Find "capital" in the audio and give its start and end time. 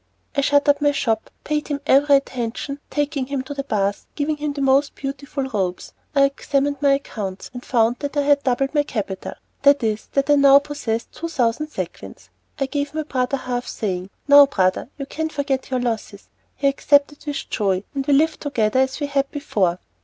8.81-9.33